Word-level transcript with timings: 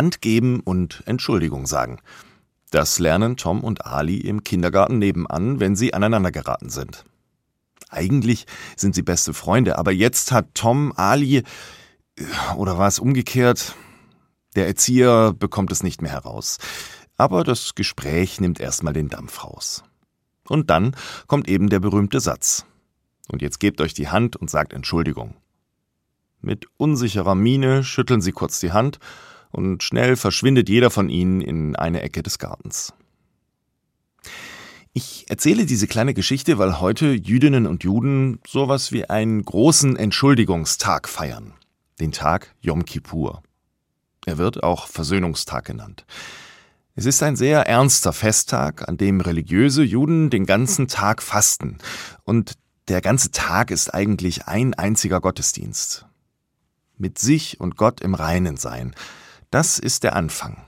Hand 0.00 0.22
geben 0.22 0.60
und 0.60 1.02
Entschuldigung 1.04 1.66
sagen. 1.66 1.98
Das 2.70 2.98
lernen 2.98 3.36
Tom 3.36 3.60
und 3.60 3.84
Ali 3.84 4.16
im 4.16 4.44
Kindergarten 4.44 4.98
nebenan, 4.98 5.60
wenn 5.60 5.76
sie 5.76 5.92
aneinander 5.92 6.32
geraten 6.32 6.70
sind. 6.70 7.04
Eigentlich 7.90 8.46
sind 8.76 8.94
sie 8.94 9.02
beste 9.02 9.34
Freunde, 9.34 9.76
aber 9.76 9.92
jetzt 9.92 10.32
hat 10.32 10.54
Tom 10.54 10.94
Ali, 10.96 11.42
oder 12.56 12.78
war 12.78 12.88
es 12.88 12.98
umgekehrt? 12.98 13.74
Der 14.56 14.68
Erzieher 14.68 15.34
bekommt 15.34 15.70
es 15.70 15.82
nicht 15.82 16.00
mehr 16.00 16.12
heraus. 16.12 16.56
Aber 17.18 17.44
das 17.44 17.74
Gespräch 17.74 18.40
nimmt 18.40 18.58
erstmal 18.58 18.94
den 18.94 19.10
Dampf 19.10 19.44
raus. 19.44 19.84
Und 20.48 20.70
dann 20.70 20.96
kommt 21.26 21.46
eben 21.46 21.68
der 21.68 21.80
berühmte 21.80 22.20
Satz. 22.20 22.64
Und 23.28 23.42
jetzt 23.42 23.60
gebt 23.60 23.82
euch 23.82 23.92
die 23.92 24.08
Hand 24.08 24.34
und 24.34 24.48
sagt 24.48 24.72
Entschuldigung. 24.72 25.34
Mit 26.40 26.68
unsicherer 26.78 27.34
Miene 27.34 27.84
schütteln 27.84 28.22
sie 28.22 28.32
kurz 28.32 28.60
die 28.60 28.72
Hand 28.72 28.98
und 29.50 29.82
schnell 29.82 30.16
verschwindet 30.16 30.68
jeder 30.68 30.90
von 30.90 31.08
ihnen 31.08 31.40
in 31.40 31.76
eine 31.76 32.02
Ecke 32.02 32.22
des 32.22 32.38
Gartens. 32.38 32.92
Ich 34.92 35.26
erzähle 35.28 35.66
diese 35.66 35.86
kleine 35.86 36.14
Geschichte, 36.14 36.58
weil 36.58 36.80
heute 36.80 37.12
Jüdinnen 37.12 37.66
und 37.66 37.84
Juden 37.84 38.40
sowas 38.46 38.90
wie 38.90 39.08
einen 39.08 39.44
großen 39.44 39.96
Entschuldigungstag 39.96 41.08
feiern. 41.08 41.52
Den 42.00 42.10
Tag 42.10 42.54
Yom 42.60 42.84
Kippur. 42.84 43.42
Er 44.26 44.36
wird 44.38 44.62
auch 44.62 44.88
Versöhnungstag 44.88 45.64
genannt. 45.64 46.04
Es 46.96 47.06
ist 47.06 47.22
ein 47.22 47.36
sehr 47.36 47.66
ernster 47.66 48.12
Festtag, 48.12 48.88
an 48.88 48.96
dem 48.96 49.20
religiöse 49.20 49.82
Juden 49.82 50.28
den 50.28 50.44
ganzen 50.44 50.88
Tag 50.88 51.22
fasten. 51.22 51.78
Und 52.24 52.54
der 52.88 53.00
ganze 53.00 53.30
Tag 53.30 53.70
ist 53.70 53.94
eigentlich 53.94 54.48
ein 54.48 54.74
einziger 54.74 55.20
Gottesdienst. 55.20 56.06
Mit 56.98 57.18
sich 57.18 57.60
und 57.60 57.76
Gott 57.76 58.00
im 58.00 58.14
Reinen 58.14 58.56
sein. 58.56 58.94
Das 59.50 59.78
ist 59.78 60.04
der 60.04 60.14
Anfang. 60.14 60.64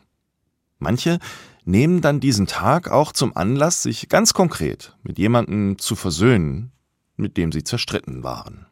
Manche 0.78 1.18
nehmen 1.64 2.00
dann 2.00 2.18
diesen 2.18 2.46
Tag 2.46 2.90
auch 2.90 3.12
zum 3.12 3.36
Anlass, 3.36 3.82
sich 3.82 4.08
ganz 4.08 4.34
konkret 4.34 4.96
mit 5.02 5.18
jemandem 5.18 5.78
zu 5.78 5.94
versöhnen, 5.94 6.72
mit 7.16 7.36
dem 7.36 7.52
sie 7.52 7.62
zerstritten 7.62 8.24
waren. 8.24 8.66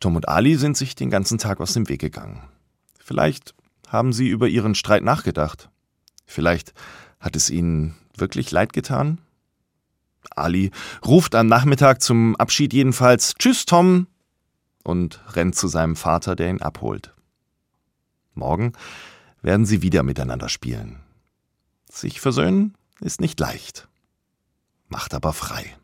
Tom 0.00 0.16
und 0.16 0.28
Ali 0.28 0.56
sind 0.56 0.76
sich 0.76 0.94
den 0.94 1.10
ganzen 1.10 1.38
Tag 1.38 1.60
aus 1.60 1.74
dem 1.74 1.88
Weg 1.88 2.00
gegangen. 2.00 2.42
Vielleicht 2.98 3.54
haben 3.86 4.12
sie 4.12 4.28
über 4.28 4.48
ihren 4.48 4.74
Streit 4.74 5.04
nachgedacht. 5.04 5.70
Vielleicht 6.26 6.72
hat 7.20 7.36
es 7.36 7.50
ihnen 7.50 7.96
wirklich 8.16 8.50
leid 8.50 8.72
getan. 8.72 9.18
Ali 10.30 10.70
ruft 11.04 11.34
am 11.34 11.46
Nachmittag 11.46 12.02
zum 12.02 12.34
Abschied 12.36 12.72
jedenfalls 12.72 13.34
Tschüss, 13.34 13.66
Tom, 13.66 14.06
und 14.82 15.20
rennt 15.34 15.54
zu 15.54 15.68
seinem 15.68 15.96
Vater, 15.96 16.34
der 16.34 16.50
ihn 16.50 16.62
abholt. 16.62 17.14
Morgen 18.34 18.72
werden 19.42 19.66
sie 19.66 19.82
wieder 19.82 20.02
miteinander 20.02 20.48
spielen. 20.48 21.00
Sich 21.90 22.20
versöhnen 22.20 22.74
ist 23.00 23.20
nicht 23.20 23.40
leicht, 23.40 23.88
macht 24.88 25.14
aber 25.14 25.32
frei. 25.32 25.76